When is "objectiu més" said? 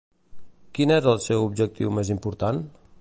1.49-2.11